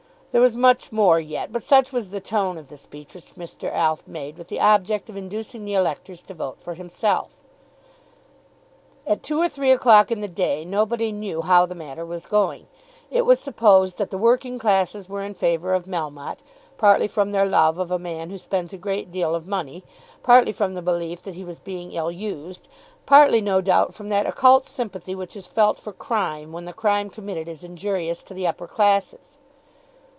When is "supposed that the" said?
13.41-14.17